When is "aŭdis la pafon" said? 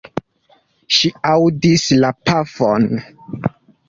1.31-2.89